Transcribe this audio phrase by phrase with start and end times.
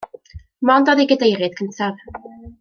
[0.69, 2.03] Mond oedd ei gadeirydd cyntaf.